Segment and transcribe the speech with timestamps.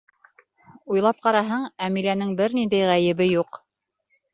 [0.93, 3.67] Уйлап ҡараһаң, Әмиләнең бер ниндәй ғәйебе юҡ.